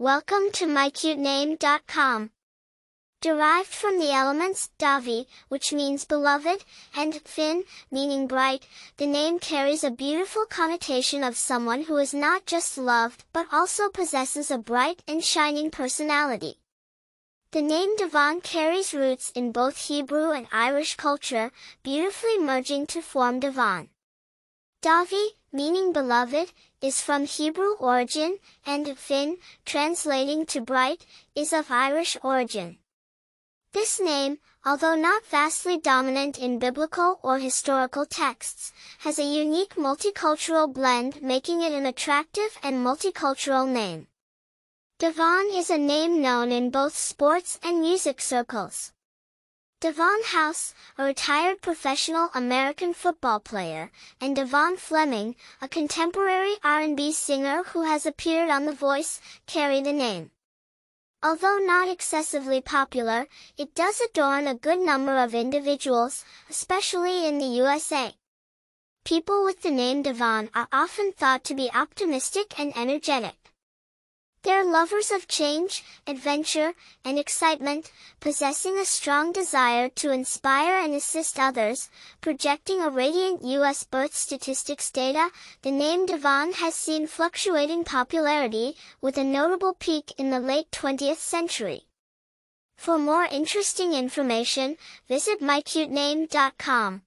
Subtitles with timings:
[0.00, 2.30] Welcome to mycutename.com.
[3.20, 6.64] Derived from the elements Davi, which means beloved,
[6.96, 8.66] and Fin, meaning bright,
[8.96, 13.90] the name carries a beautiful connotation of someone who is not just loved but also
[13.90, 16.54] possesses a bright and shining personality.
[17.52, 23.38] The name Davon carries roots in both Hebrew and Irish culture, beautifully merging to form
[23.38, 23.90] Davon.
[24.82, 29.36] Davi, meaning beloved, is from Hebrew origin, and Finn,
[29.66, 31.04] translating to bright,
[31.34, 32.78] is of Irish origin.
[33.72, 40.72] This name, although not vastly dominant in biblical or historical texts, has a unique multicultural
[40.72, 44.06] blend making it an attractive and multicultural name.
[44.98, 48.92] Davon is a name known in both sports and music circles.
[49.80, 57.62] Davon House, a retired professional American football player, and Davon Fleming, a contemporary R&B singer
[57.62, 60.32] who has appeared on The Voice, carry the name.
[61.22, 67.56] Although not excessively popular, it does adorn a good number of individuals, especially in the
[67.64, 68.12] USA.
[69.06, 73.39] People with the name Davon are often thought to be optimistic and energetic.
[74.42, 76.72] They're lovers of change, adventure,
[77.04, 81.90] and excitement, possessing a strong desire to inspire and assist others,
[82.22, 83.84] projecting a radiant U.S.
[83.84, 85.28] birth statistics data,
[85.60, 91.18] the name Davon has seen fluctuating popularity, with a notable peak in the late 20th
[91.18, 91.82] century.
[92.78, 97.02] For more interesting information, visit mycutename.com.